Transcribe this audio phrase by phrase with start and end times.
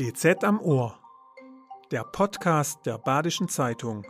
[0.00, 0.98] BZ am Ohr.
[1.90, 4.06] Der Podcast der Badischen Zeitung.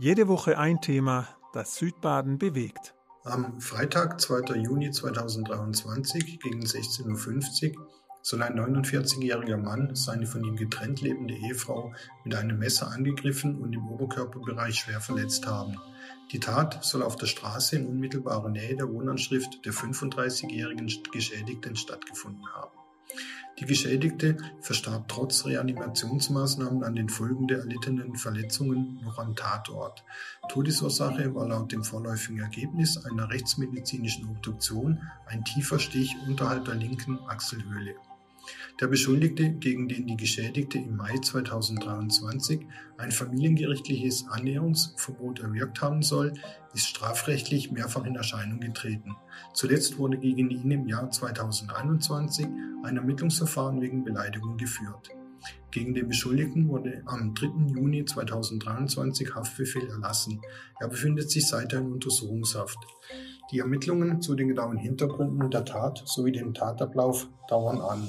[0.00, 2.92] Jede Woche ein Thema, das Südbaden bewegt.
[3.22, 4.56] Am Freitag, 2.
[4.56, 7.86] Juni 2023 gegen 16.50 Uhr
[8.20, 11.94] soll ein 49-jähriger Mann seine von ihm getrennt lebende Ehefrau
[12.24, 15.76] mit einem Messer angegriffen und im Oberkörperbereich schwer verletzt haben.
[16.32, 22.44] Die Tat soll auf der Straße in unmittelbarer Nähe der Wohnanschrift der 35-jährigen Geschädigten stattgefunden
[22.52, 22.85] haben.
[23.58, 30.04] Die Geschädigte verstarb trotz Reanimationsmaßnahmen an den Folgen der erlittenen Verletzungen noch am Tatort.
[30.48, 37.18] Todesursache war laut dem vorläufigen Ergebnis einer rechtsmedizinischen Obduktion ein tiefer Stich unterhalb der linken
[37.28, 37.94] Achselhöhle.
[38.80, 42.66] Der Beschuldigte, gegen den die Geschädigte im Mai 2023
[42.98, 46.34] ein familiengerichtliches Annäherungsverbot erwirkt haben soll,
[46.74, 49.16] ist strafrechtlich mehrfach in Erscheinung getreten.
[49.54, 52.46] Zuletzt wurde gegen ihn im Jahr 2021
[52.84, 55.10] ein Ermittlungsverfahren wegen Beleidigung geführt.
[55.70, 57.74] Gegen den Beschuldigten wurde am 3.
[57.74, 60.40] Juni 2023 Haftbefehl erlassen.
[60.80, 62.78] Er befindet sich seither in Untersuchungshaft.
[63.52, 68.08] Die Ermittlungen zu den genauen Hintergründen der Tat sowie dem Tatablauf dauern an.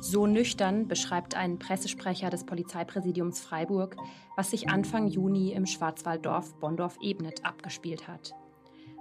[0.00, 3.96] So nüchtern beschreibt ein Pressesprecher des Polizeipräsidiums Freiburg,
[4.36, 8.34] was sich Anfang Juni im Schwarzwalddorf Bondorf-Ebnet abgespielt hat.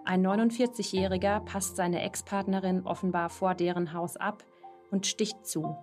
[0.05, 4.45] Ein 49-Jähriger passt seine Ex-Partnerin offenbar vor deren Haus ab
[4.91, 5.75] und sticht zu.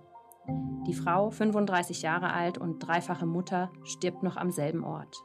[0.87, 5.15] Die Frau, 35 Jahre alt und dreifache Mutter, stirbt noch am selben Ort.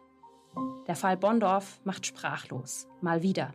[0.86, 3.53] Der Fall Bondorf macht sprachlos, mal wieder.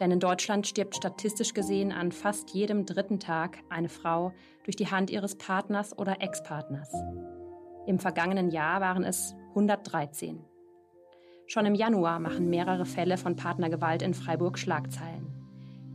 [0.00, 4.32] Denn in Deutschland stirbt statistisch gesehen an fast jedem dritten Tag eine Frau
[4.64, 6.92] durch die Hand ihres Partners oder Ex-Partners.
[7.86, 10.44] Im vergangenen Jahr waren es 113.
[11.46, 15.32] Schon im Januar machen mehrere Fälle von Partnergewalt in Freiburg Schlagzeilen.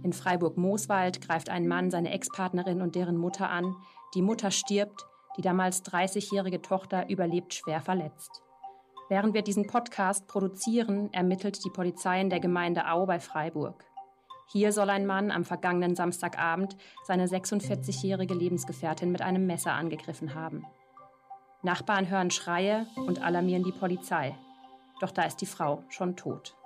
[0.04, 3.76] In Freiburg-Mooswald greift ein Mann seine Ex-Partnerin und deren Mutter an.
[4.16, 5.06] Die Mutter stirbt,
[5.38, 8.42] die damals 30-jährige Tochter überlebt schwer verletzt.
[9.10, 13.91] Während wir diesen Podcast produzieren, ermittelt die Polizei in der Gemeinde Au bei Freiburg.
[14.52, 16.76] Hier soll ein Mann am vergangenen Samstagabend
[17.06, 20.66] seine 46-jährige Lebensgefährtin mit einem Messer angegriffen haben.
[21.64, 24.36] Nachbarn hören Schreie und alarmieren die Polizei.
[25.00, 26.58] Doch da ist die Frau schon tot.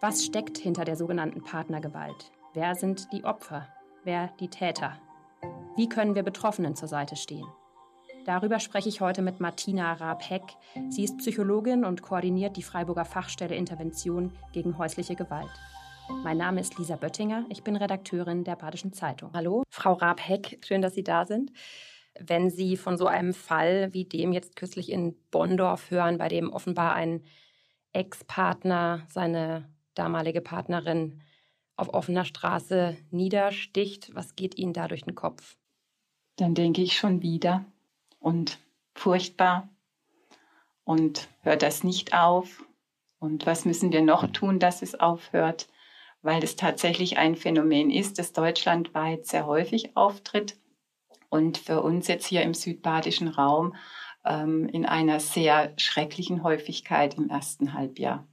[0.00, 2.30] Was steckt hinter der sogenannten Partnergewalt?
[2.54, 3.66] Wer sind die Opfer?
[4.04, 5.00] Wer die Täter?
[5.74, 7.46] Wie können wir Betroffenen zur Seite stehen?
[8.24, 10.44] Darüber spreche ich heute mit Martina Raab-Heck.
[10.90, 15.50] Sie ist Psychologin und koordiniert die Freiburger Fachstelle Intervention gegen häusliche Gewalt.
[16.22, 17.46] Mein Name ist Lisa Böttinger.
[17.48, 19.30] Ich bin Redakteurin der Badischen Zeitung.
[19.32, 20.58] Hallo, Frau Raab-Heck.
[20.64, 21.52] Schön, dass Sie da sind.
[22.18, 26.52] Wenn Sie von so einem Fall wie dem jetzt kürzlich in Bonndorf hören, bei dem
[26.52, 27.24] offenbar ein
[27.92, 31.22] Ex-Partner seine damalige Partnerin
[31.76, 35.56] auf offener Straße niedersticht, was geht Ihnen da durch den Kopf?
[36.36, 37.64] Dann denke ich schon wieder
[38.18, 38.58] und
[38.94, 39.68] furchtbar
[40.84, 42.64] und hört das nicht auf
[43.18, 45.68] und was müssen wir noch tun, dass es aufhört?
[46.22, 50.56] Weil es tatsächlich ein Phänomen ist, das deutschlandweit sehr häufig auftritt
[51.28, 53.74] und für uns jetzt hier im südbadischen Raum
[54.24, 58.26] ähm, in einer sehr schrecklichen Häufigkeit im ersten Halbjahr.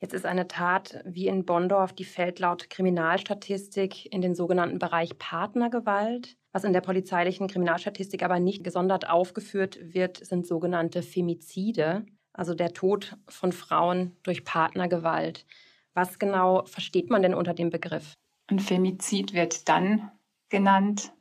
[0.00, 5.16] Jetzt ist eine Tat wie in Bonndorf, die fällt laut Kriminalstatistik in den sogenannten Bereich
[5.16, 6.36] Partnergewalt.
[6.50, 12.72] Was in der polizeilichen Kriminalstatistik aber nicht gesondert aufgeführt wird, sind sogenannte Femizide, also der
[12.72, 15.46] Tod von Frauen durch Partnergewalt.
[15.94, 18.14] Was genau versteht man denn unter dem Begriff?
[18.46, 20.10] Ein Femizid wird dann
[20.48, 21.12] genannt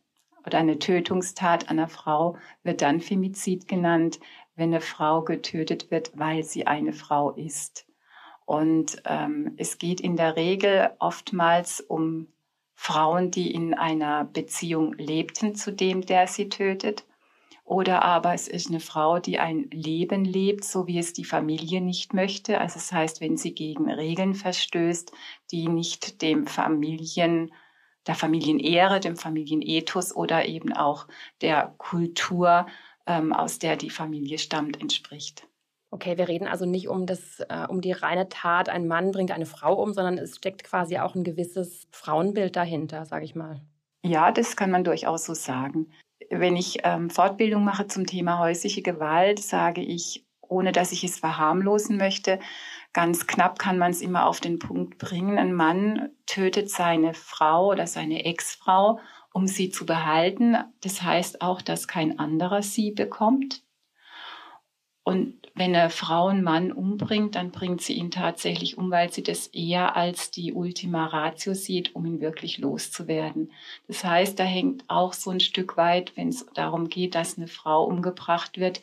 [0.45, 4.19] oder eine Tötungstat einer Frau wird dann Femizid genannt,
[4.55, 7.85] wenn eine Frau getötet wird, weil sie eine Frau ist.
[8.45, 12.27] Und ähm, es geht in der Regel oftmals um
[12.73, 17.05] Frauen, die in einer Beziehung lebten zu dem, der sie tötet.
[17.63, 21.79] Oder aber es ist eine Frau, die ein Leben lebt, so wie es die Familie
[21.79, 22.59] nicht möchte.
[22.59, 25.11] Also das heißt, wenn sie gegen Regeln verstößt,
[25.51, 27.53] die nicht dem Familien,
[28.07, 31.07] der Familienehre, dem Familienethos oder eben auch
[31.41, 32.65] der Kultur,
[33.05, 35.47] ähm, aus der die Familie stammt, entspricht.
[35.91, 39.31] Okay, wir reden also nicht um das, äh, um die reine Tat, ein Mann bringt
[39.31, 43.61] eine Frau um, sondern es steckt quasi auch ein gewisses Frauenbild dahinter, sage ich mal.
[44.03, 45.91] Ja, das kann man durchaus so sagen
[46.31, 51.19] wenn ich ähm, Fortbildung mache zum Thema häusliche Gewalt, sage ich, ohne dass ich es
[51.19, 52.39] verharmlosen möchte,
[52.93, 55.37] ganz knapp kann man es immer auf den Punkt bringen.
[55.37, 58.99] Ein Mann tötet seine Frau oder seine Ex-Frau,
[59.33, 60.57] um sie zu behalten.
[60.81, 63.63] Das heißt auch, dass kein anderer sie bekommt.
[65.03, 69.23] Und wenn eine Frau einen Mann umbringt, dann bringt sie ihn tatsächlich um, weil sie
[69.23, 73.51] das eher als die Ultima Ratio sieht, um ihn wirklich loszuwerden.
[73.87, 77.47] Das heißt, da hängt auch so ein Stück weit, wenn es darum geht, dass eine
[77.47, 78.81] Frau umgebracht wird,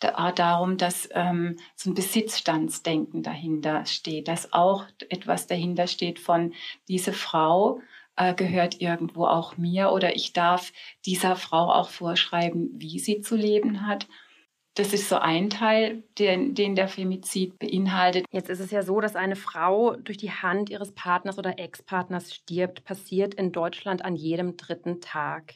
[0.00, 6.54] da, darum, dass ähm, so ein Besitzstandsdenken dahinter steht, dass auch etwas dahinter steht von
[6.88, 7.80] diese Frau
[8.16, 10.72] äh, gehört irgendwo auch mir oder ich darf
[11.04, 14.06] dieser Frau auch vorschreiben, wie sie zu leben hat.
[14.78, 18.26] Das ist so ein Teil, den, den der Femizid beinhaltet.
[18.30, 22.32] Jetzt ist es ja so, dass eine Frau durch die Hand ihres Partners oder Ex-Partners
[22.32, 25.54] stirbt, passiert in Deutschland an jedem dritten Tag.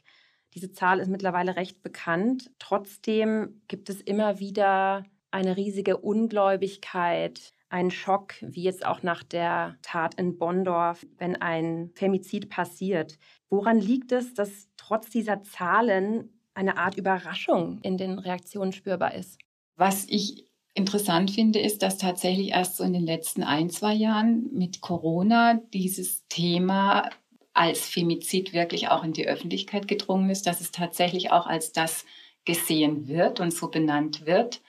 [0.55, 2.51] Diese Zahl ist mittlerweile recht bekannt.
[2.59, 9.77] Trotzdem gibt es immer wieder eine riesige Ungläubigkeit, einen Schock, wie jetzt auch nach der
[9.83, 13.21] Tat in Bonndorf, wenn ein Femizid passiert.
[13.49, 19.39] Woran liegt es, dass trotz dieser Zahlen eine Art Überraschung in den Reaktionen spürbar ist?
[19.77, 24.49] Was ich interessant finde, ist, dass tatsächlich erst so in den letzten ein, zwei Jahren
[24.53, 27.11] mit Corona dieses Thema
[27.55, 32.07] als Femizid wirklich auch in die Öffentlichkeit gedrungen ist, dass es tatsächlich auch als das
[32.45, 34.63] gesehen wird und so benannt wird.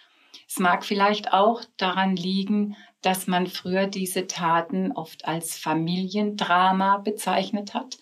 [0.48, 7.74] Es mag vielleicht auch daran liegen, dass man früher diese Taten oft als Familiendrama bezeichnet
[7.74, 7.98] hat.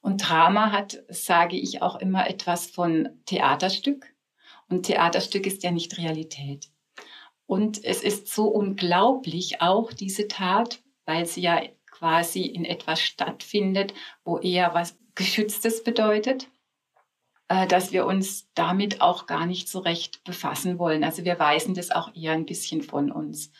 [0.00, 4.14] Und Drama hat, sage ich auch immer, etwas von Theaterstück.
[4.68, 6.70] Und Theaterstück ist ja nicht Realität.
[7.46, 11.60] Und es ist so unglaublich auch diese Tat, weil sie ja
[11.90, 13.92] quasi in etwas stattfindet,
[14.24, 16.48] wo eher was Geschütztes bedeutet,
[17.48, 21.02] äh, dass wir uns damit auch gar nicht so recht befassen wollen.
[21.02, 23.50] Also wir weisen das auch eher ein bisschen von uns.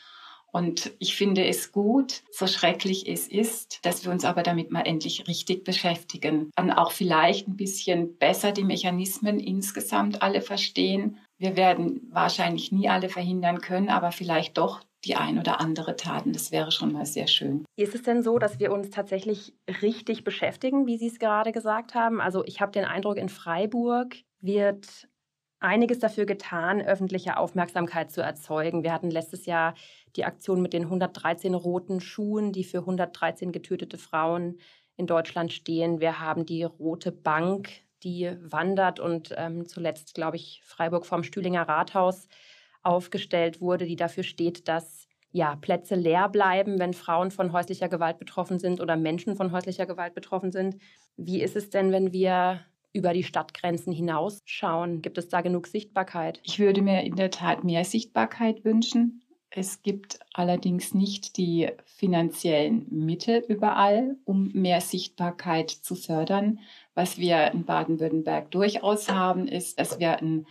[0.52, 4.82] Und ich finde es gut, so schrecklich es ist, dass wir uns aber damit mal
[4.82, 6.50] endlich richtig beschäftigen.
[6.58, 11.18] Und auch vielleicht ein bisschen besser die Mechanismen insgesamt alle verstehen.
[11.38, 16.32] Wir werden wahrscheinlich nie alle verhindern können, aber vielleicht doch die ein oder andere taten.
[16.32, 17.64] Das wäre schon mal sehr schön.
[17.76, 21.94] Ist es denn so, dass wir uns tatsächlich richtig beschäftigen, wie Sie es gerade gesagt
[21.94, 22.20] haben?
[22.20, 25.08] Also ich habe den Eindruck, in Freiburg wird
[25.60, 28.82] einiges dafür getan, öffentliche Aufmerksamkeit zu erzeugen.
[28.82, 29.74] Wir hatten letztes Jahr
[30.16, 34.58] die Aktion mit den 113 roten Schuhen, die für 113 getötete Frauen
[34.96, 36.00] in Deutschland stehen.
[36.00, 37.70] Wir haben die Rote Bank,
[38.02, 42.26] die wandert und ähm, zuletzt, glaube ich, Freiburg vom Stühlinger Rathaus
[42.82, 48.18] aufgestellt wurde, die dafür steht, dass ja, Plätze leer bleiben, wenn Frauen von häuslicher Gewalt
[48.18, 50.76] betroffen sind oder Menschen von häuslicher Gewalt betroffen sind.
[51.16, 52.60] Wie ist es denn, wenn wir
[52.92, 55.02] über die Stadtgrenzen hinausschauen?
[55.02, 56.40] Gibt es da genug Sichtbarkeit?
[56.42, 59.22] Ich würde mir in der Tat mehr Sichtbarkeit wünschen.
[59.52, 66.60] Es gibt allerdings nicht die finanziellen Mittel überall, um mehr Sichtbarkeit zu fördern.
[66.94, 70.46] Was wir in Baden-Württemberg durchaus haben, ist, dass wir ein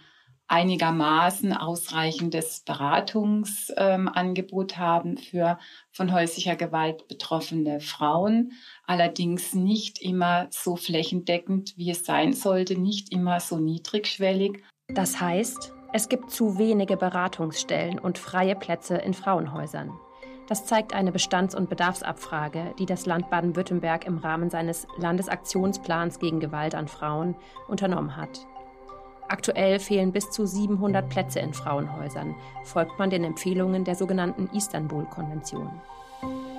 [0.50, 5.60] einigermaßen ausreichendes Beratungsangebot ähm, haben für
[5.92, 8.54] von häuslicher Gewalt betroffene Frauen.
[8.86, 14.64] Allerdings nicht immer so flächendeckend, wie es sein sollte, nicht immer so niedrigschwellig.
[14.88, 19.92] Das heißt, es gibt zu wenige Beratungsstellen und freie Plätze in Frauenhäusern.
[20.48, 26.40] Das zeigt eine Bestands- und Bedarfsabfrage, die das Land Baden-Württemberg im Rahmen seines Landesaktionsplans gegen
[26.40, 27.36] Gewalt an Frauen
[27.68, 28.48] unternommen hat.
[29.30, 35.70] Aktuell fehlen bis zu 700 Plätze in Frauenhäusern, folgt man den Empfehlungen der sogenannten Istanbul-Konvention.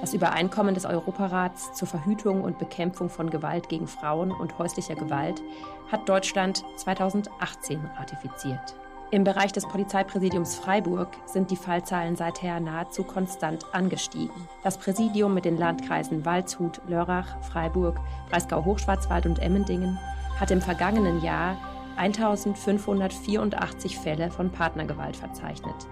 [0.01, 5.43] Das Übereinkommen des Europarats zur Verhütung und Bekämpfung von Gewalt gegen Frauen und häuslicher Gewalt
[5.91, 8.77] hat Deutschland 2018 ratifiziert.
[9.11, 14.49] Im Bereich des Polizeipräsidiums Freiburg sind die Fallzahlen seither nahezu konstant angestiegen.
[14.63, 17.99] Das Präsidium mit den Landkreisen Waldshut, Lörrach, Freiburg,
[18.31, 19.99] Breisgau-Hochschwarzwald und Emmendingen
[20.39, 21.57] hat im vergangenen Jahr
[22.01, 25.87] 1584 Fälle von Partnergewalt verzeichnet.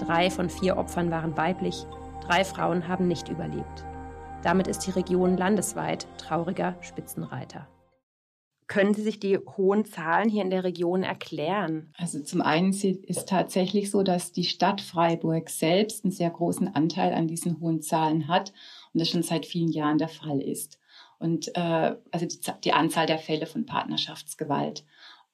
[0.00, 1.86] Drei von vier Opfern waren weiblich,
[2.20, 3.84] drei Frauen haben nicht überlebt.
[4.42, 7.68] Damit ist die Region landesweit trauriger Spitzenreiter.
[8.66, 11.92] Können Sie sich die hohen Zahlen hier in der Region erklären?
[11.96, 17.12] Also zum einen ist tatsächlich so, dass die Stadt Freiburg selbst einen sehr großen Anteil
[17.12, 18.52] an diesen hohen Zahlen hat
[18.92, 20.80] und das schon seit vielen Jahren der Fall ist.
[21.20, 24.84] Und äh, also die, die Anzahl der Fälle von Partnerschaftsgewalt.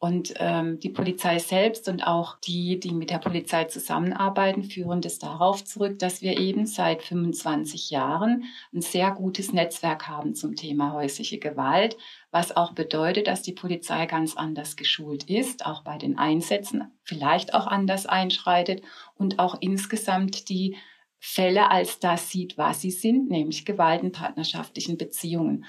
[0.01, 5.19] Und ähm, die Polizei selbst und auch die, die mit der Polizei zusammenarbeiten, führen das
[5.19, 10.93] darauf zurück, dass wir eben seit 25 Jahren ein sehr gutes Netzwerk haben zum Thema
[10.93, 11.97] häusliche Gewalt,
[12.31, 17.53] was auch bedeutet, dass die Polizei ganz anders geschult ist, auch bei den Einsätzen vielleicht
[17.53, 18.83] auch anders einschreitet
[19.17, 20.77] und auch insgesamt die
[21.19, 25.65] Fälle als das sieht, was sie sind, nämlich Gewalt in partnerschaftlichen Beziehungen.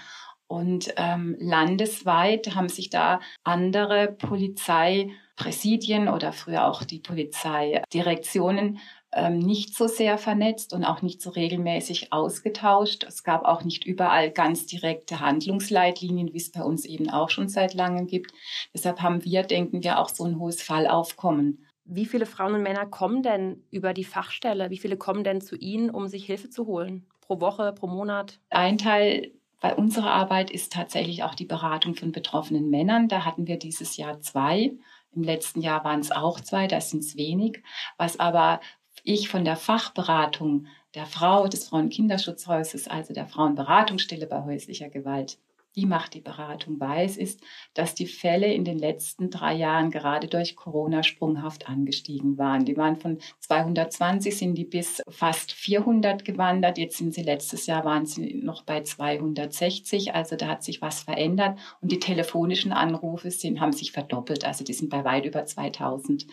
[0.49, 8.79] Und ähm, landesweit haben sich da andere Polizei Präsidien oder früher auch die Polizeidirektionen
[9.11, 13.03] ähm, nicht so sehr vernetzt und auch nicht so regelmäßig ausgetauscht.
[13.03, 17.47] Es gab auch nicht überall ganz direkte Handlungsleitlinien, wie es bei uns eben auch schon
[17.47, 18.31] seit langem gibt.
[18.73, 21.63] Deshalb haben wir, denken wir, auch so ein hohes Fallaufkommen.
[21.85, 24.71] Wie viele Frauen und Männer kommen denn über die Fachstelle?
[24.71, 27.05] Wie viele kommen denn zu Ihnen, um sich Hilfe zu holen?
[27.21, 28.39] Pro Woche, pro Monat?
[28.49, 33.07] Ein Teil bei unserer Arbeit ist tatsächlich auch die Beratung von betroffenen Männern.
[33.07, 34.71] Da hatten wir dieses Jahr zwei.
[35.13, 37.61] Im letzten Jahr waren es auch zwei, das sind es wenig.
[37.97, 38.61] Was aber
[39.03, 45.37] ich von der Fachberatung der Frau des Frauenkinderschutzhauses, also der Frauenberatungsstelle bei häuslicher Gewalt,
[45.75, 47.41] die macht die Beratung, weiß, ist,
[47.73, 52.65] dass die Fälle in den letzten drei Jahren gerade durch Corona sprunghaft angestiegen waren.
[52.65, 56.77] Die waren von 220 sind die bis fast 400 gewandert.
[56.77, 60.15] Jetzt sind sie letztes Jahr waren sie noch bei 260.
[60.15, 64.45] Also da hat sich was verändert und die telefonischen Anrufe sind, haben sich verdoppelt.
[64.45, 66.25] Also die sind bei weit über 2000.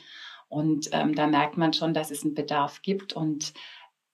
[0.49, 3.53] Und ähm, da merkt man schon, dass es einen Bedarf gibt und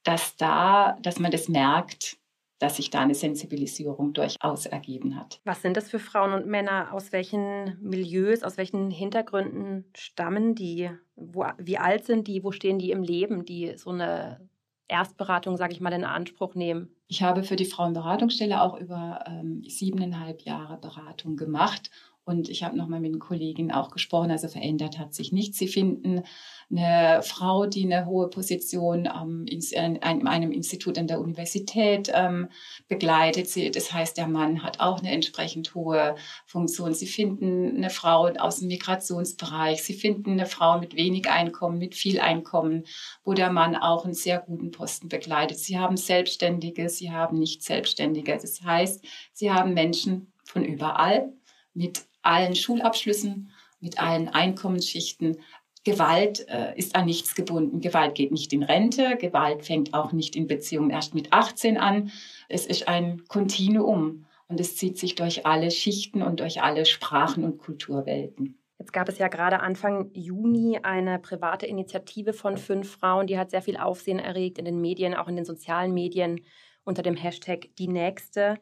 [0.02, 2.17] dass da, dass man das merkt,
[2.62, 5.40] dass sich da eine Sensibilisierung durchaus ergeben hat.
[5.45, 6.92] Was sind das für Frauen und Männer?
[6.92, 10.88] Aus welchen Milieus, aus welchen Hintergründen stammen die?
[11.16, 12.45] Wo, wie alt sind die?
[12.45, 14.49] Wo stehen die im Leben, die so eine
[14.87, 16.95] Erstberatung, sage ich mal, in Anspruch nehmen?
[17.09, 21.90] Ich habe für die Frauenberatungsstelle auch über ähm, siebeneinhalb Jahre Beratung gemacht
[22.25, 25.59] und ich habe nochmal mit den Kolleginnen auch gesprochen, also verändert hat sich nichts.
[25.59, 26.23] Sie finden
[26.71, 32.49] eine Frau, die eine hohe Position ähm, in, einem Institut an der Universität ähm,
[32.87, 33.49] begleitet.
[33.49, 36.14] Sie, das heißt, der Mann hat auch eine entsprechend hohe
[36.47, 36.95] Funktion.
[36.95, 39.83] Sie finden eine Frau aus dem Migrationsbereich.
[39.83, 42.85] Sie finden eine Frau mit wenig Einkommen, mit viel Einkommen,
[43.25, 45.59] wo der Mann auch einen sehr guten Posten begleitet.
[45.59, 48.38] Sie haben Selbstständige, sie haben nicht Selbstständige.
[48.41, 51.33] Das heißt, sie haben Menschen von überall
[51.75, 53.50] mit allen Schulabschlüssen,
[53.81, 55.38] mit allen Einkommensschichten.
[55.85, 57.81] Gewalt äh, ist an nichts gebunden.
[57.81, 59.17] Gewalt geht nicht in Rente.
[59.17, 62.12] Gewalt fängt auch nicht in Beziehungen erst mit 18 an.
[62.49, 67.43] Es ist ein Kontinuum und es zieht sich durch alle Schichten und durch alle Sprachen
[67.43, 68.59] und Kulturwelten.
[68.79, 73.50] Jetzt gab es ja gerade Anfang Juni eine private Initiative von fünf Frauen, die hat
[73.50, 76.41] sehr viel Aufsehen erregt in den Medien, auch in den sozialen Medien
[76.85, 78.59] unter dem Hashtag Die Nächste.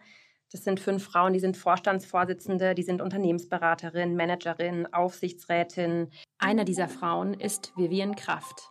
[0.52, 6.10] Das sind fünf Frauen, die sind Vorstandsvorsitzende, die sind Unternehmensberaterin, Managerin, Aufsichtsrätin.
[6.38, 8.70] Eine dieser Frauen ist Vivian Kraft.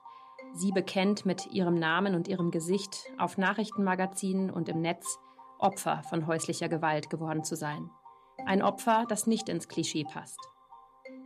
[0.53, 5.19] Sie bekennt mit ihrem Namen und ihrem Gesicht auf Nachrichtenmagazinen und im Netz
[5.57, 7.89] Opfer von häuslicher Gewalt geworden zu sein.
[8.45, 10.39] Ein Opfer, das nicht ins Klischee passt.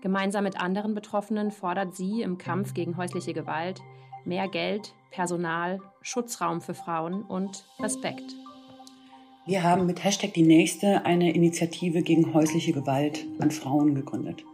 [0.02, 3.82] Gemeinsam mit anderen Betroffenen fordert sie im Kampf gegen häusliche Gewalt
[4.26, 8.36] mehr Geld, Personal, Schutzraum für Frauen und Respekt.
[9.46, 14.46] Wir haben mit Hashtag die Nächste eine Initiative gegen häusliche Gewalt an Frauen gegründet.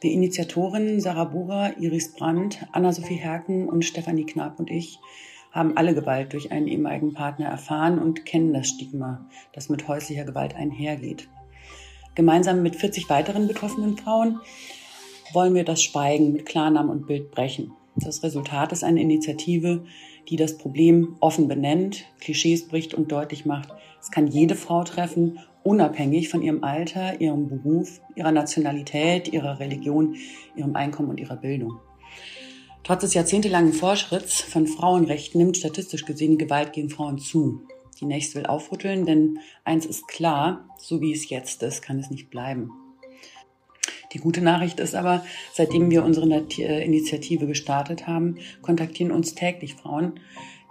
[0.00, 4.98] Wir Initiatorinnen Sarah Bura, Iris Brandt, Anna-Sophie Herken und Stefanie Knab und ich
[5.52, 10.24] haben alle Gewalt durch einen ehemaligen Partner erfahren und kennen das Stigma, das mit häuslicher
[10.24, 11.28] Gewalt einhergeht.
[12.14, 14.40] Gemeinsam mit 40 weiteren betroffenen Frauen
[15.34, 17.72] wollen wir das Schweigen mit Klarnamen und Bild brechen.
[17.96, 19.84] Das Resultat ist eine Initiative,
[20.30, 23.68] die das Problem offen benennt, Klischees bricht und deutlich macht,
[24.00, 30.16] es kann jede Frau treffen, unabhängig von ihrem Alter, ihrem Beruf, ihrer Nationalität, ihrer Religion,
[30.56, 31.78] ihrem Einkommen und ihrer Bildung.
[32.82, 37.62] Trotz des jahrzehntelangen Fortschritts von Frauenrechten nimmt statistisch gesehen Gewalt gegen Frauen zu.
[38.00, 42.10] Die nächste will aufrütteln, denn eins ist klar, so wie es jetzt ist, kann es
[42.10, 42.70] nicht bleiben.
[44.14, 50.14] Die gute Nachricht ist aber, seitdem wir unsere Initiative gestartet haben, kontaktieren uns täglich Frauen,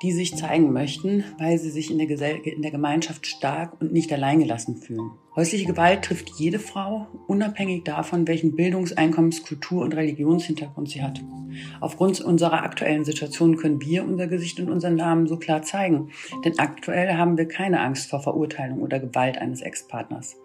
[0.01, 3.91] die sich zeigen möchten, weil sie sich in der, Gesell in der Gemeinschaft stark und
[3.91, 5.11] nicht alleingelassen fühlen.
[5.35, 11.21] Häusliche Gewalt trifft jede Frau, unabhängig davon, welchen Bildungs-, Einkommens-, Kultur- und Religionshintergrund sie hat.
[11.81, 16.09] Aufgrund unserer aktuellen Situation können wir unser Gesicht und unseren Namen so klar zeigen.
[16.45, 20.37] Denn aktuell haben wir keine Angst vor Verurteilung oder Gewalt eines Ex-Partners.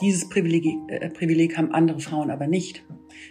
[0.00, 2.84] Dieses Privileg, äh, Privileg haben andere Frauen aber nicht.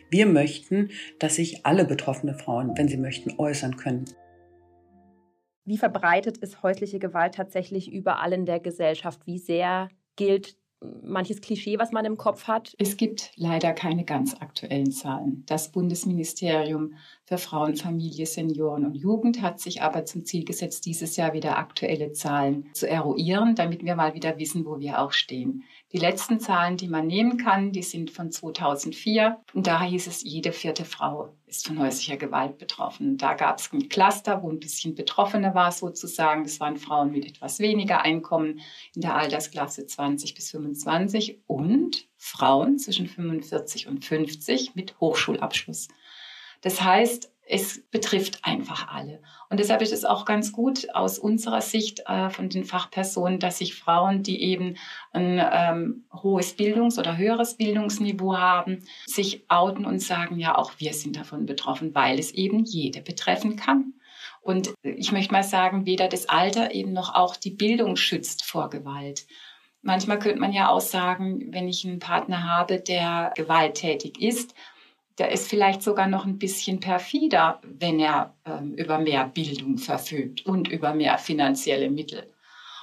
[0.10, 4.06] Wir möchten, dass sich alle betroffene Frauen, wenn sie möchten, äußern können.
[5.70, 9.28] Wie verbreitet ist häusliche Gewalt tatsächlich überall in der Gesellschaft?
[9.28, 12.74] Wie sehr gilt manches Klischee, was man im Kopf hat?
[12.80, 15.44] Es gibt leider keine ganz aktuellen Zahlen.
[15.46, 16.96] Das Bundesministerium
[17.26, 21.60] für Frauen, Familie, Senioren und Jugend hat sich aber zum Ziel gesetzt, dieses Jahr wieder
[21.60, 25.66] aktuelle Zahlen zu eruieren, damit wir mal wieder wissen, wo wir auch stehen.
[25.94, 29.38] Die letzten Zahlen, die man nehmen kann, die sind von 2004.
[29.54, 33.18] Und da hieß es, jede vierte Frau ist von häuslicher Gewalt betroffen.
[33.18, 36.44] Da gab es ein Cluster, wo ein bisschen Betroffener war sozusagen.
[36.44, 38.62] Das waren Frauen mit etwas weniger Einkommen
[38.94, 45.88] in der Altersklasse 20 bis 25 und Frauen zwischen 45 und 50 mit Hochschulabschluss.
[46.62, 49.22] Das heißt, es betrifft einfach alle.
[49.50, 53.58] Und deshalb ist es auch ganz gut aus unserer Sicht äh, von den Fachpersonen, dass
[53.58, 54.78] sich Frauen, die eben
[55.14, 60.94] ein ähm, hohes Bildungs- oder höheres Bildungsniveau haben, sich outen und sagen, ja, auch wir
[60.94, 63.94] sind davon betroffen, weil es eben jede betreffen kann.
[64.42, 68.70] Und ich möchte mal sagen, weder das Alter eben noch auch die Bildung schützt vor
[68.70, 69.26] Gewalt.
[69.82, 74.54] Manchmal könnte man ja auch sagen, wenn ich einen Partner habe, der gewalttätig ist,
[75.20, 80.46] der ist vielleicht sogar noch ein bisschen perfider, wenn er ähm, über mehr Bildung verfügt
[80.46, 82.34] und über mehr finanzielle Mittel.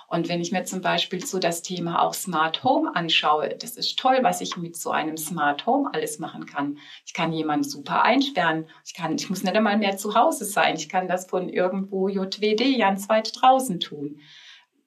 [0.09, 3.99] Und wenn ich mir zum Beispiel so das Thema auch Smart Home anschaue, das ist
[3.99, 6.78] toll, was ich mit so einem Smart Home alles machen kann.
[7.05, 8.69] Ich kann jemanden super einsperren.
[8.85, 10.76] Ich kann, ich muss nicht einmal mehr zu Hause sein.
[10.76, 14.21] Ich kann das von irgendwo JWD ganz weit draußen tun.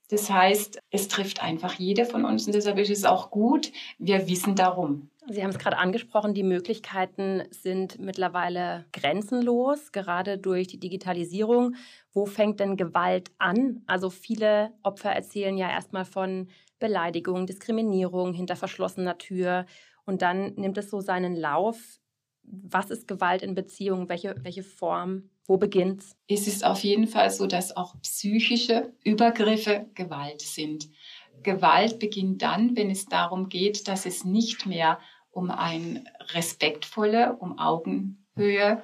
[0.10, 4.28] Das heißt, es trifft einfach jede von uns und deshalb ist es auch gut, wir
[4.28, 5.10] wissen darum.
[5.32, 11.76] Sie haben es gerade angesprochen, die Möglichkeiten sind mittlerweile grenzenlos, gerade durch die Digitalisierung.
[12.12, 13.84] Wo fängt denn Gewalt an?
[13.86, 16.48] Also viele Opfer erzählen ja erstmal von
[16.80, 19.68] Beleidigung, Diskriminierung hinter verschlossener Tür
[20.06, 22.00] und dann nimmt es so seinen Lauf.
[22.42, 24.10] Was ist Gewalt in Beziehungen?
[24.10, 25.30] Welche, welche Form?
[25.46, 26.16] Wo beginnt's?
[26.28, 30.90] Es ist auf jeden Fall so, dass auch psychische Übergriffe Gewalt sind.
[31.44, 35.00] Gewalt beginnt dann, wenn es darum geht, dass es nicht mehr
[35.40, 36.04] um eine
[36.34, 38.84] respektvolle, um Augenhöhe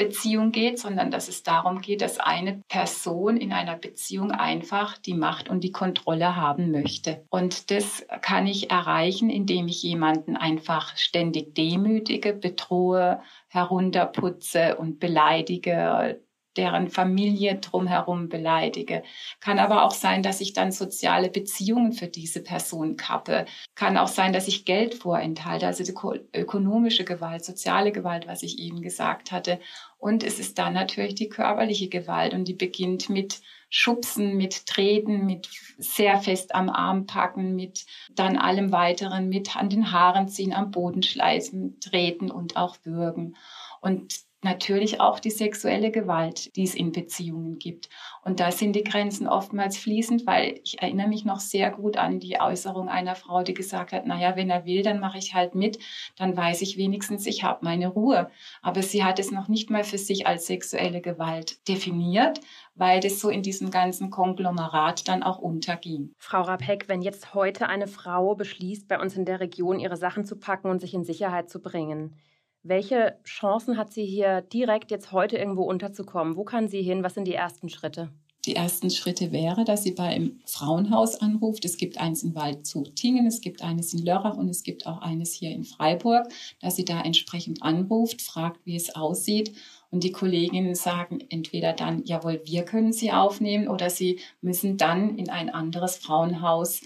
[0.00, 5.12] Beziehung geht, sondern dass es darum geht, dass eine Person in einer Beziehung einfach die
[5.12, 7.26] Macht und die Kontrolle haben möchte.
[7.28, 16.22] Und das kann ich erreichen, indem ich jemanden einfach ständig demütige, bedrohe, herunterputze und beleidige,
[16.56, 19.02] deren Familie drumherum beleidige.
[19.40, 23.46] Kann aber auch sein, dass ich dann soziale Beziehungen für diese Person kappe.
[23.74, 25.94] Kann auch sein, dass ich Geld vorenthalte, also die
[26.36, 29.60] ökonomische Gewalt, soziale Gewalt, was ich eben gesagt hatte.
[29.98, 35.26] Und es ist dann natürlich die körperliche Gewalt und die beginnt mit Schubsen, mit Treten,
[35.26, 40.52] mit sehr fest am Arm packen, mit dann allem weiteren, mit an den Haaren ziehen,
[40.52, 43.36] am Boden schleißen, treten und auch würgen.
[43.80, 47.88] Und natürlich auch die sexuelle Gewalt, die es in Beziehungen gibt.
[48.24, 52.20] Und da sind die Grenzen oftmals fließend, weil ich erinnere mich noch sehr gut an
[52.20, 55.54] die Äußerung einer Frau, die gesagt hat, naja, wenn er will, dann mache ich halt
[55.54, 55.78] mit,
[56.16, 58.30] dann weiß ich wenigstens, ich habe meine Ruhe.
[58.62, 62.40] Aber sie hat es noch nicht mal für sich als sexuelle Gewalt definiert,
[62.74, 66.14] weil das so in diesem ganzen Konglomerat dann auch unterging.
[66.18, 70.24] Frau Rapek, wenn jetzt heute eine Frau beschließt, bei uns in der Region ihre Sachen
[70.24, 72.16] zu packen und sich in Sicherheit zu bringen,
[72.62, 76.36] welche Chancen hat sie hier direkt jetzt heute irgendwo unterzukommen?
[76.36, 77.02] Wo kann sie hin?
[77.02, 78.10] Was sind die ersten Schritte?
[78.46, 81.66] Die ersten Schritte wäre, dass sie beim Frauenhaus anruft.
[81.66, 85.34] Es gibt eins in Waldshut-Tingen, es gibt eines in Lörrach und es gibt auch eines
[85.34, 86.26] hier in Freiburg,
[86.60, 89.52] dass sie da entsprechend anruft, fragt, wie es aussieht.
[89.90, 95.18] Und die Kolleginnen sagen entweder dann, jawohl, wir können sie aufnehmen oder sie müssen dann
[95.18, 96.80] in ein anderes Frauenhaus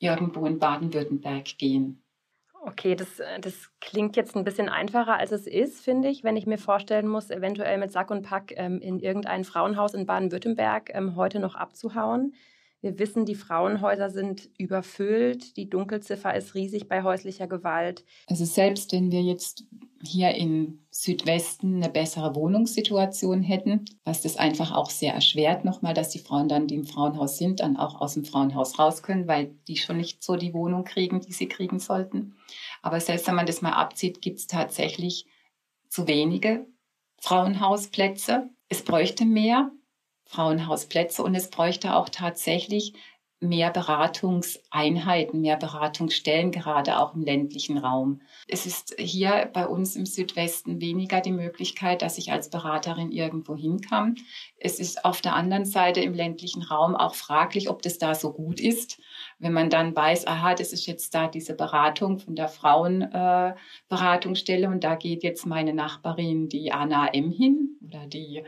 [0.00, 2.02] irgendwo in Baden-Württemberg gehen.
[2.64, 6.36] Okay, das, äh, das klingt jetzt ein bisschen einfacher, als es ist, finde ich, wenn
[6.36, 10.90] ich mir vorstellen muss, eventuell mit Sack und Pack ähm, in irgendein Frauenhaus in Baden-Württemberg
[10.94, 12.34] ähm, heute noch abzuhauen.
[12.80, 18.04] Wir wissen, die Frauenhäuser sind überfüllt, die Dunkelziffer ist riesig bei häuslicher Gewalt.
[18.28, 19.64] Also selbst wenn wir jetzt
[20.00, 26.10] hier im Südwesten eine bessere Wohnungssituation hätten, was das einfach auch sehr erschwert nochmal, dass
[26.10, 29.56] die Frauen dann, die im Frauenhaus sind, dann auch aus dem Frauenhaus raus können, weil
[29.66, 32.36] die schon nicht so die Wohnung kriegen, die sie kriegen sollten.
[32.80, 35.26] Aber selbst wenn man das mal abzieht, gibt es tatsächlich
[35.88, 36.66] zu wenige
[37.20, 38.50] Frauenhausplätze.
[38.68, 39.72] Es bräuchte mehr
[40.28, 42.92] Frauenhausplätze und es bräuchte auch tatsächlich
[43.40, 48.20] mehr Beratungseinheiten, mehr Beratungsstellen, gerade auch im ländlichen Raum.
[48.48, 53.54] Es ist hier bei uns im Südwesten weniger die Möglichkeit, dass ich als Beraterin irgendwo
[53.56, 54.16] hinkam.
[54.58, 58.32] Es ist auf der anderen Seite im ländlichen Raum auch fraglich, ob das da so
[58.32, 59.00] gut ist.
[59.38, 64.70] Wenn man dann weiß, aha, das ist jetzt da diese Beratung von der Frauenberatungsstelle äh,
[64.70, 67.30] und da geht jetzt meine Nachbarin, die Anna M.
[67.30, 68.42] hin oder die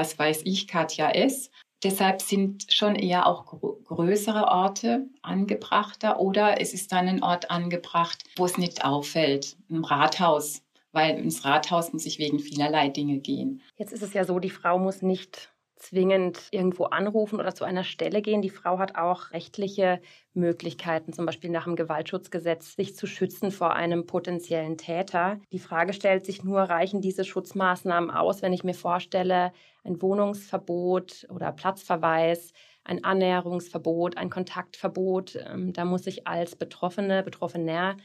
[0.00, 1.50] was weiß ich, Katja S.
[1.82, 3.44] Deshalb sind schon eher auch
[3.84, 9.84] größere Orte angebrachter oder es ist dann ein Ort angebracht, wo es nicht auffällt, ein
[9.84, 13.60] Rathaus, weil ins Rathaus muss ich wegen vielerlei Dinge gehen.
[13.76, 17.84] Jetzt ist es ja so, die Frau muss nicht zwingend irgendwo anrufen oder zu einer
[17.84, 18.42] Stelle gehen.
[18.42, 20.00] Die Frau hat auch rechtliche
[20.34, 25.40] Möglichkeiten, zum Beispiel nach dem Gewaltschutzgesetz, sich zu schützen vor einem potenziellen Täter.
[25.52, 31.26] Die Frage stellt sich nur, reichen diese Schutzmaßnahmen aus, wenn ich mir vorstelle, ein Wohnungsverbot
[31.30, 32.52] oder Platzverweis,
[32.84, 35.36] ein Annäherungsverbot, ein Kontaktverbot.
[35.36, 37.96] Ähm, da muss ich als Betroffene, Betroffener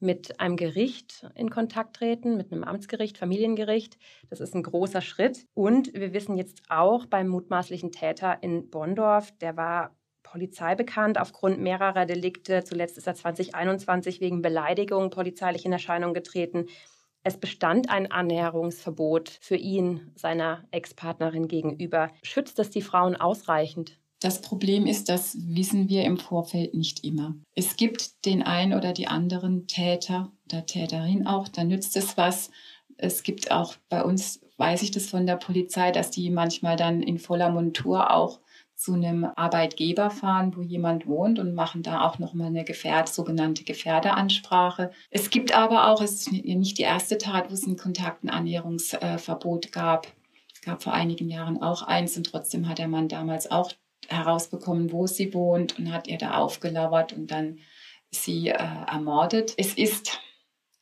[0.00, 3.98] mit einem Gericht in Kontakt treten, mit einem Amtsgericht, Familiengericht.
[4.30, 5.46] Das ist ein großer Schritt.
[5.54, 11.58] Und wir wissen jetzt auch beim mutmaßlichen Täter in Bonndorf, der war Polizei bekannt aufgrund
[11.58, 12.62] mehrerer Delikte.
[12.62, 16.66] Zuletzt ist er 2021 wegen Beleidigung polizeilich in Erscheinung getreten.
[17.24, 22.10] Es bestand ein Annäherungsverbot für ihn seiner Ex-Partnerin gegenüber.
[22.22, 23.98] Schützt es die Frauen ausreichend?
[24.20, 27.36] Das Problem ist, das wissen wir im Vorfeld nicht immer.
[27.54, 32.50] Es gibt den einen oder die anderen Täter oder Täterin auch, da nützt es was.
[32.96, 37.00] Es gibt auch bei uns, weiß ich das von der Polizei, dass die manchmal dann
[37.00, 38.40] in voller Montur auch
[38.74, 43.64] zu einem Arbeitgeber fahren, wo jemand wohnt und machen da auch nochmal eine Gefährd, sogenannte
[43.64, 44.92] Gefährdeansprache.
[45.10, 50.06] Es gibt aber auch, es ist nicht die erste Tat, wo es ein Kontaktenannäherungsverbot gab.
[50.54, 53.72] Es gab vor einigen Jahren auch eins und trotzdem hat der Mann damals auch
[54.08, 57.58] herausbekommen, wo sie wohnt und hat ihr da aufgelauert und dann
[58.10, 59.54] sie äh, ermordet.
[59.56, 60.20] Es ist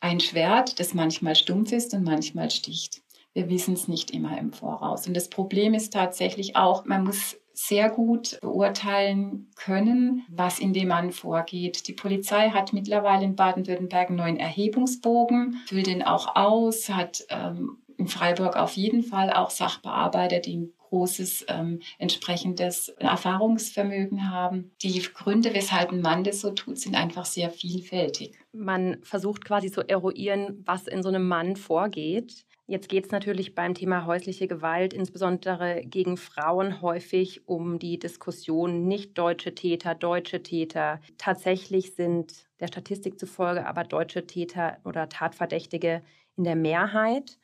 [0.00, 3.02] ein Schwert, das manchmal stumpf ist und manchmal sticht.
[3.32, 5.06] Wir wissen es nicht immer im Voraus.
[5.06, 10.88] Und das Problem ist tatsächlich auch, man muss sehr gut beurteilen können, was in dem
[10.88, 11.88] Mann vorgeht.
[11.88, 17.78] Die Polizei hat mittlerweile in Baden-Württemberg einen neuen Erhebungsbogen, füllt den auch aus, hat ähm,
[17.96, 24.72] in Freiburg auf jeden Fall auch Sachbearbeiter, die großes ähm, entsprechendes Erfahrungsvermögen haben.
[24.82, 28.36] Die Gründe, weshalb ein Mann das so tut, sind einfach sehr vielfältig.
[28.52, 32.46] Man versucht quasi zu eruieren, was in so einem Mann vorgeht.
[32.68, 38.88] Jetzt geht es natürlich beim Thema häusliche Gewalt, insbesondere gegen Frauen, häufig um die Diskussion
[38.88, 41.00] nicht deutsche Täter, deutsche Täter.
[41.16, 46.02] Tatsächlich sind der Statistik zufolge aber deutsche Täter oder Tatverdächtige
[46.36, 47.38] in der Mehrheit.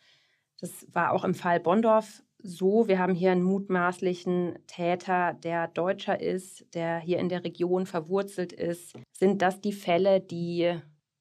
[0.60, 6.20] Das war auch im Fall Bondorf so, wir haben hier einen mutmaßlichen Täter, der Deutscher
[6.20, 8.94] ist, der hier in der Region verwurzelt ist.
[9.12, 10.76] Sind das die Fälle, die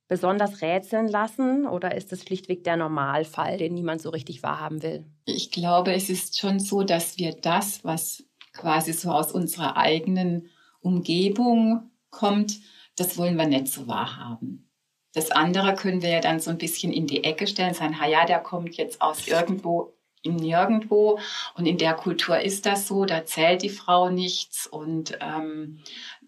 [0.08, 5.06] besonders rätseln lassen oder ist es schlichtweg der Normalfall, den niemand so richtig wahrhaben will?
[5.26, 10.50] Ich glaube, es ist schon so, dass wir das, was quasi so aus unserer eigenen
[10.82, 12.60] Umgebung kommt,
[12.98, 14.70] das wollen wir nicht so wahrhaben.
[15.14, 18.26] Das andere können wir ja dann so ein bisschen in die Ecke stellen, sagen, ja,
[18.26, 19.94] der kommt jetzt aus irgendwo
[20.26, 21.20] Nirgendwo.
[21.56, 25.80] Und in der Kultur ist das so, da zählt die Frau nichts und ähm,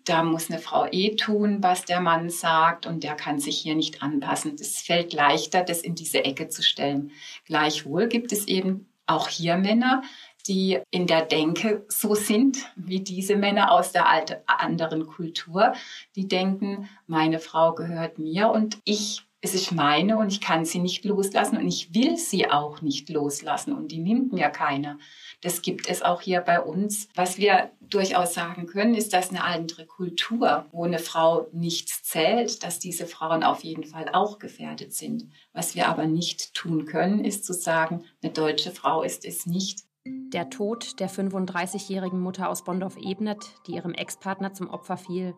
[0.05, 3.75] da muss eine Frau eh tun, was der Mann sagt und der kann sich hier
[3.75, 4.55] nicht anpassen.
[4.59, 7.11] Es fällt leichter, das in diese Ecke zu stellen.
[7.45, 10.01] Gleichwohl gibt es eben auch hier Männer,
[10.47, 15.73] die in der Denke so sind wie diese Männer aus der alte, anderen Kultur,
[16.15, 20.79] die denken, meine Frau gehört mir und ich es ist meine und ich kann sie
[20.79, 24.97] nicht loslassen und ich will sie auch nicht loslassen und die nimmt mir keiner.
[25.41, 27.09] Das gibt es auch hier bei uns.
[27.13, 32.63] Was wir durchaus sagen können, ist, dass eine andere Kultur, wo eine Frau nichts zählt,
[32.63, 35.27] dass diese Frauen auf jeden Fall auch gefährdet sind.
[35.51, 39.79] Was wir aber nicht tun können, ist zu sagen, eine deutsche Frau ist es nicht.
[40.05, 45.35] Der Tod der 35-jährigen Mutter aus Bondorf-Ebnet, die ihrem Ex-Partner zum Opfer fiel,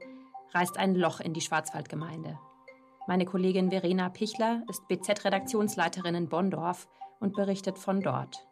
[0.53, 2.37] reißt ein Loch in die Schwarzwaldgemeinde.
[3.07, 6.87] Meine Kollegin Verena Pichler ist BZ-Redaktionsleiterin in Bonndorf
[7.19, 8.47] und berichtet von dort.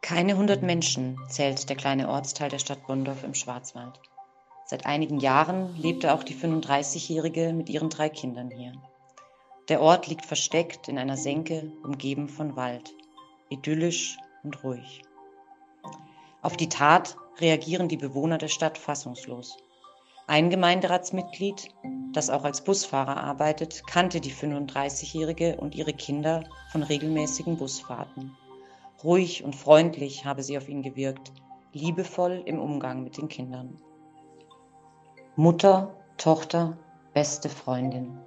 [0.00, 4.00] Keine hundert Menschen zählt der kleine Ortsteil der Stadt Bonndorf im Schwarzwald.
[4.64, 8.72] Seit einigen Jahren lebte auch die 35-Jährige mit ihren drei Kindern hier.
[9.68, 12.94] Der Ort liegt versteckt in einer Senke, umgeben von Wald.
[13.50, 15.02] Idyllisch und ruhig.
[16.40, 19.58] Auf die Tat reagieren die Bewohner der Stadt fassungslos.
[20.30, 21.70] Ein Gemeinderatsmitglied,
[22.12, 28.36] das auch als Busfahrer arbeitet, kannte die 35-Jährige und ihre Kinder von regelmäßigen Busfahrten.
[29.02, 31.32] Ruhig und freundlich habe sie auf ihn gewirkt,
[31.72, 33.78] liebevoll im Umgang mit den Kindern.
[35.34, 36.76] Mutter, Tochter,
[37.14, 38.18] beste Freundin.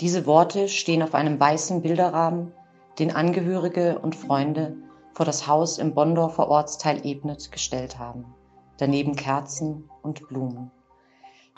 [0.00, 2.52] Diese Worte stehen auf einem weißen Bilderrahmen,
[3.00, 4.76] den Angehörige und Freunde
[5.14, 8.24] vor das Haus im Bonndorfer Ortsteil Ebnet gestellt haben.
[8.78, 10.70] Daneben Kerzen und Blumen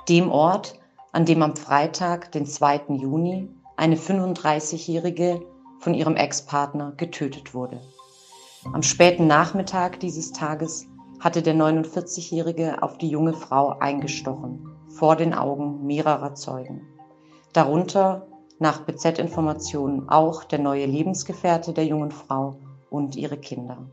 [0.08, 0.78] dem Ort,
[1.12, 2.82] an dem am Freitag, den 2.
[2.88, 5.42] Juni, eine 35-Jährige
[5.80, 7.80] von ihrem Ex-Partner getötet wurde.
[8.72, 10.86] Am späten Nachmittag dieses Tages
[11.20, 16.82] hatte der 49-Jährige auf die junge Frau eingestochen, vor den Augen mehrerer Zeugen.
[17.52, 18.26] Darunter
[18.58, 22.58] nach BZ-Informationen auch der neue Lebensgefährte der jungen Frau
[22.90, 23.90] und ihre Kinder.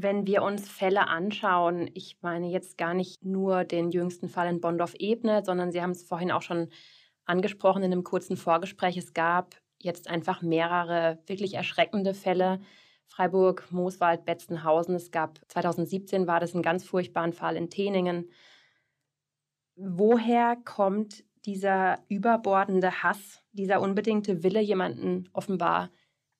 [0.00, 4.60] Wenn wir uns Fälle anschauen, ich meine jetzt gar nicht nur den jüngsten Fall in
[4.60, 6.68] Bondorf-Ebne, sondern Sie haben es vorhin auch schon
[7.24, 8.96] angesprochen in einem kurzen Vorgespräch.
[8.96, 12.60] Es gab jetzt einfach mehrere wirklich erschreckende Fälle.
[13.06, 14.94] Freiburg, Mooswald, Betzenhausen.
[14.94, 18.30] Es gab 2017 war das ein ganz furchtbaren Fall in Teningen.
[19.74, 25.90] Woher kommt dieser überbordende Hass, dieser unbedingte Wille, jemanden offenbar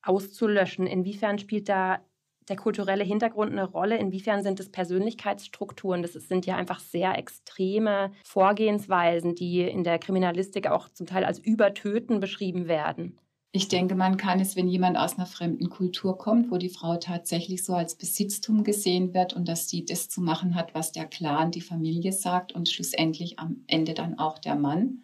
[0.03, 0.87] auszulöschen?
[0.87, 2.01] Inwiefern spielt da
[2.49, 3.99] der kulturelle Hintergrund eine Rolle?
[3.99, 6.03] Inwiefern sind es Persönlichkeitsstrukturen?
[6.03, 11.39] Das sind ja einfach sehr extreme Vorgehensweisen, die in der Kriminalistik auch zum Teil als
[11.39, 13.19] Übertöten beschrieben werden.
[13.51, 16.97] Ich denke, man kann es, wenn jemand aus einer fremden Kultur kommt, wo die Frau
[16.97, 21.07] tatsächlich so als Besitztum gesehen wird und dass sie das zu machen hat, was der
[21.07, 25.03] Clan, die Familie sagt und schlussendlich am Ende dann auch der Mann.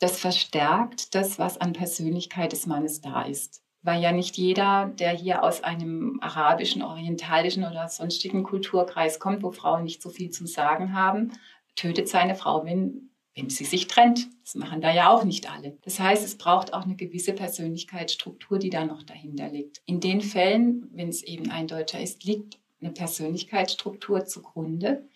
[0.00, 3.63] Das verstärkt das, was an Persönlichkeit des Mannes da ist.
[3.84, 9.52] Weil ja nicht jeder, der hier aus einem arabischen, orientalischen oder sonstigen Kulturkreis kommt, wo
[9.52, 11.32] Frauen nicht so viel zum Sagen haben,
[11.76, 14.28] tötet seine Frau, wenn wenn sie sich trennt.
[14.44, 15.76] Das machen da ja auch nicht alle.
[15.82, 19.82] Das heißt, es braucht auch eine gewisse Persönlichkeitsstruktur, die da noch dahinter liegt.
[19.86, 25.08] In den Fällen, wenn es eben ein Deutscher ist, liegt eine Persönlichkeitsstruktur zugrunde,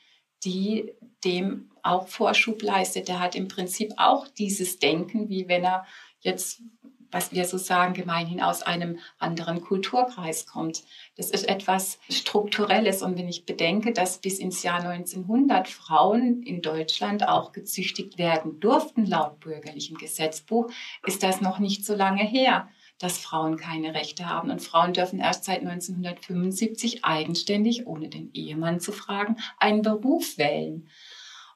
[0.45, 0.93] die
[1.25, 3.09] dem auch Vorschub leistet.
[3.09, 5.87] Der hat im Prinzip auch dieses Denken, wie wenn er
[6.21, 6.63] jetzt
[7.11, 10.83] was wir so sagen, gemeinhin aus einem anderen Kulturkreis kommt.
[11.17, 13.03] Das ist etwas Strukturelles.
[13.03, 18.61] Und wenn ich bedenke, dass bis ins Jahr 1900 Frauen in Deutschland auch gezüchtigt werden
[18.61, 20.71] durften, laut bürgerlichem Gesetzbuch,
[21.07, 22.69] ist das noch nicht so lange her
[22.99, 24.51] dass Frauen keine Rechte haben.
[24.51, 30.89] Und Frauen dürfen erst seit 1975 eigenständig, ohne den Ehemann zu fragen, einen Beruf wählen.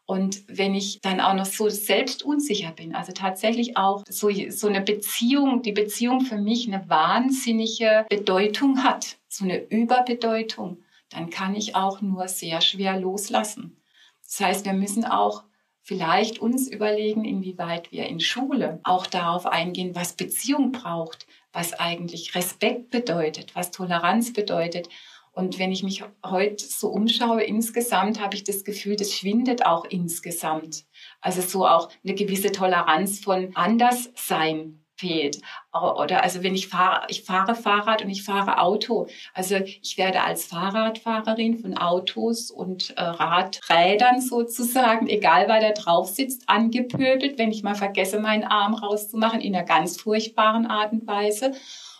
[0.04, 4.66] Und wenn ich dann auch noch so selbst unsicher bin, also tatsächlich auch so, so
[4.66, 11.54] eine Beziehung, die Beziehung für mich eine wahnsinnige Bedeutung hat, so eine Überbedeutung, dann kann
[11.54, 13.76] ich auch nur sehr schwer loslassen.
[14.24, 15.44] Das heißt, wir müssen auch
[15.82, 22.34] vielleicht uns überlegen, inwieweit wir in Schule auch darauf eingehen, was Beziehung braucht, was eigentlich
[22.34, 24.88] Respekt bedeutet, was Toleranz bedeutet
[25.32, 29.86] und wenn ich mich heute so umschaue, insgesamt habe ich das Gefühl, das schwindet auch
[29.86, 30.84] insgesamt.
[31.20, 35.40] Also so auch eine gewisse Toleranz von Anderssein fehlt.
[35.72, 39.08] Oder also wenn ich fahre, ich fahre Fahrrad und ich fahre Auto.
[39.32, 46.08] Also ich werde als Fahrradfahrerin von Autos und äh, Radrädern sozusagen, egal wer da drauf
[46.08, 51.06] sitzt, angepöbelt, wenn ich mal vergesse, meinen Arm rauszumachen, in einer ganz furchtbaren Art und
[51.06, 51.52] Weise.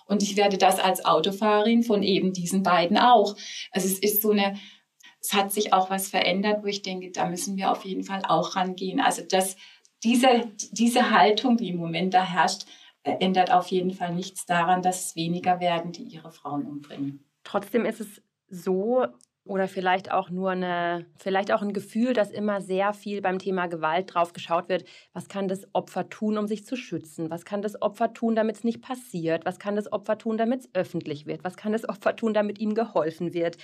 [0.06, 3.36] Und ich werde das als Autofahrerin von eben diesen beiden auch.
[3.70, 4.56] Also es ist so eine,
[5.20, 8.22] es hat sich auch was verändert, wo ich denke, da müssen wir auf jeden Fall
[8.26, 9.00] auch rangehen.
[9.00, 9.56] Also das,
[10.02, 12.66] diese, diese Haltung, die im Moment da herrscht,
[13.04, 17.24] ändert auf jeden Fall nichts daran, dass es weniger werden, die ihre Frauen umbringen.
[17.44, 19.06] Trotzdem ist es so,
[19.44, 23.66] oder vielleicht auch nur eine, vielleicht auch ein Gefühl, dass immer sehr viel beim Thema
[23.66, 24.84] Gewalt drauf geschaut wird.
[25.12, 27.30] Was kann das Opfer tun, um sich zu schützen?
[27.30, 29.44] Was kann das Opfer tun, damit es nicht passiert?
[29.44, 31.42] Was kann das Opfer tun, damit es öffentlich wird?
[31.44, 33.56] Was kann das Opfer tun, damit ihm geholfen wird?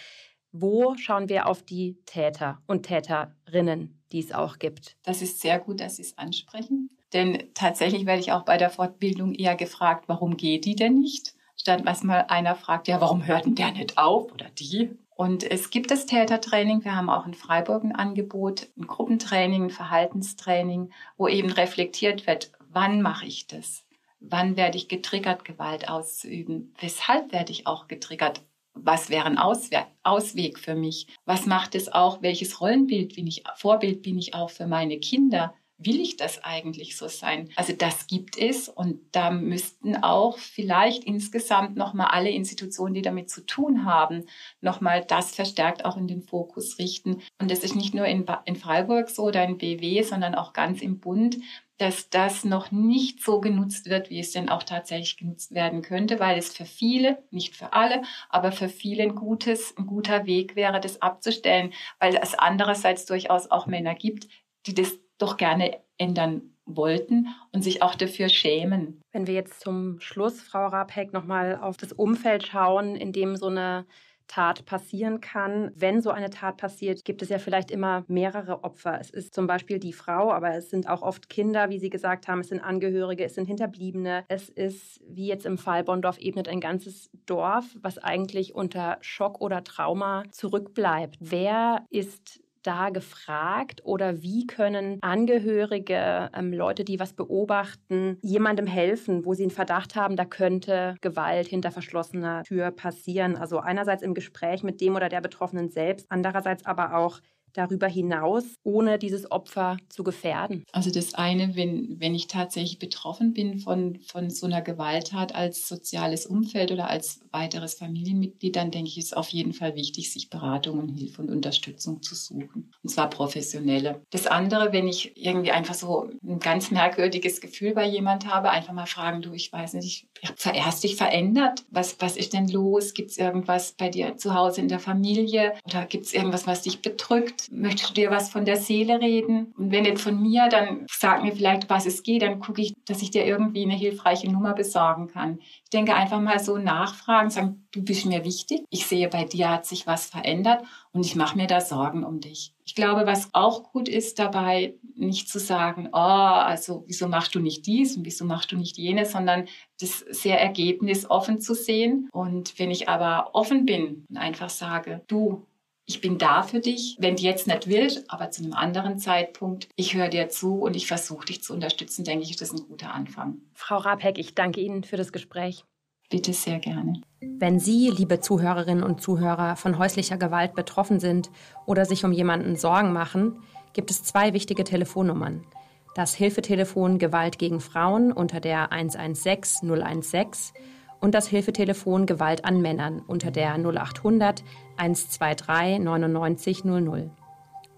[0.51, 4.97] Wo schauen wir auf die Täter und Täterinnen, die es auch gibt?
[5.05, 6.91] Das ist sehr gut, dass Sie es ansprechen.
[7.12, 11.35] Denn tatsächlich werde ich auch bei der Fortbildung eher gefragt, warum geht die denn nicht?
[11.57, 14.97] Statt was mal einer fragt, ja, warum hört denn der nicht auf oder die?
[15.19, 16.85] Und es gibt das Tätertraining.
[16.85, 22.53] Wir haben auch in Freiburg ein Angebot, ein Gruppentraining, ein Verhaltenstraining, wo eben reflektiert wird,
[22.71, 23.85] wann mache ich das?
[24.21, 26.73] Wann werde ich getriggert, Gewalt auszuüben?
[26.79, 28.43] Weshalb werde ich auch getriggert?
[28.75, 31.09] Was wäre ein Ausweg für mich?
[31.25, 32.23] Was macht es auch?
[32.23, 35.53] Welches Rollenbild bin ich, Vorbild bin ich auch für meine Kinder?
[35.79, 37.51] Will ich das eigentlich so sein?
[37.55, 43.31] Also das gibt es und da müssten auch vielleicht insgesamt nochmal alle Institutionen, die damit
[43.31, 44.25] zu tun haben,
[44.61, 47.23] nochmal das verstärkt auch in den Fokus richten.
[47.38, 50.83] Und das ist nicht nur in, in Freiburg so oder in BW, sondern auch ganz
[50.83, 51.38] im Bund,
[51.79, 56.19] dass das noch nicht so genutzt wird, wie es denn auch tatsächlich genutzt werden könnte,
[56.19, 60.57] weil es für viele, nicht für alle, aber für viele ein gutes, ein guter Weg
[60.57, 64.27] wäre, das abzustellen, weil es andererseits durchaus auch Männer gibt,
[64.67, 69.01] die das doch gerne ändern wollten und sich auch dafür schämen.
[69.13, 73.47] Wenn wir jetzt zum Schluss, Frau Rapek, nochmal auf das Umfeld schauen, in dem so
[73.47, 73.87] eine
[74.29, 75.73] Tat passieren kann.
[75.75, 79.01] Wenn so eine Tat passiert, gibt es ja vielleicht immer mehrere Opfer.
[79.01, 82.29] Es ist zum Beispiel die Frau, aber es sind auch oft Kinder, wie Sie gesagt
[82.29, 84.25] haben, es sind Angehörige, es sind Hinterbliebene.
[84.29, 89.41] Es ist, wie jetzt im Fall Bondorf ebnet, ein ganzes Dorf, was eigentlich unter Schock
[89.41, 91.17] oder Trauma zurückbleibt.
[91.21, 99.25] Wer ist da gefragt oder wie können Angehörige, ähm, Leute, die was beobachten, jemandem helfen,
[99.25, 103.37] wo sie einen Verdacht haben, da könnte Gewalt hinter verschlossener Tür passieren?
[103.37, 107.21] Also einerseits im Gespräch mit dem oder der Betroffenen selbst, andererseits aber auch
[107.53, 110.65] darüber hinaus, ohne dieses Opfer zu gefährden?
[110.73, 115.69] Also das eine, wenn, wenn ich tatsächlich betroffen bin von, von so einer Gewalttat als
[115.69, 120.31] soziales Umfeld oder als weiteres Familienmitglied, dann denke ich, ist auf jeden Fall wichtig, sich
[120.31, 122.73] Beratung und Hilfe und Unterstützung zu suchen.
[122.83, 124.03] Und zwar professionelle.
[124.11, 128.73] Das andere, wenn ich irgendwie einfach so ein ganz merkwürdiges Gefühl bei jemand habe, einfach
[128.73, 131.65] mal fragen, du, ich weiß nicht, ich habe erst dich verändert.
[131.71, 132.95] Was, was ist denn los?
[132.95, 135.55] Gibt es irgendwas bei dir zu Hause in der Familie?
[135.65, 137.38] Oder gibt es irgendwas, was dich bedrückt?
[137.51, 139.53] Möchtest du dir was von der Seele reden?
[139.57, 142.22] Und wenn nicht von mir, dann sag mir vielleicht, was es geht.
[142.22, 145.38] Dann gucke ich, dass ich dir irgendwie eine hilfreiche Nummer besorgen kann.
[145.64, 148.64] Ich denke einfach mal so nachfragen, sagen, du bist mir wichtig.
[148.70, 152.20] Ich sehe, bei dir hat sich was verändert und ich mache mir da Sorgen um
[152.20, 152.53] dich.
[152.64, 157.40] Ich glaube, was auch gut ist dabei, nicht zu sagen, oh, also wieso machst du
[157.40, 159.46] nicht dies und wieso machst du nicht jenes, sondern
[159.81, 162.11] das sehr ergebnisoffen zu sehen.
[162.12, 165.46] Und wenn ich aber offen bin und einfach sage, du,
[165.88, 169.68] ich bin da für dich, wenn du jetzt nicht willst, aber zu einem anderen Zeitpunkt.
[169.74, 172.68] Ich höre dir zu und ich versuche dich zu unterstützen, denke ich, das ist ein
[172.68, 173.38] guter Anfang.
[173.55, 175.64] Frau Rabheck, ich danke Ihnen für das Gespräch.
[176.11, 177.01] Bitte sehr gerne.
[177.20, 181.31] Wenn Sie, liebe Zuhörerinnen und Zuhörer, von häuslicher Gewalt betroffen sind
[181.64, 183.38] oder sich um jemanden Sorgen machen,
[183.72, 185.46] gibt es zwei wichtige Telefonnummern.
[185.94, 190.55] Das Hilfetelefon Gewalt gegen Frauen unter der 116 016
[191.01, 194.43] und das Hilfetelefon Gewalt an Männern unter der 0800
[194.77, 197.11] 123 99 00.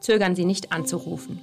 [0.01, 1.41] Zögern Sie nicht anzurufen.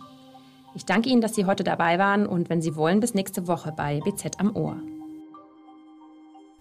[0.73, 3.71] Ich danke Ihnen, dass Sie heute dabei waren und wenn Sie wollen, bis nächste Woche
[3.71, 4.77] bei BZ am Ohr.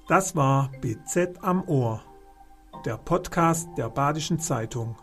[0.09, 2.03] Das war BZ am Ohr,
[2.85, 4.97] der Podcast der Badischen Zeitung.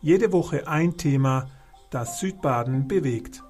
[0.00, 1.48] Jede Woche ein Thema,
[1.90, 3.42] das Südbaden bewegt.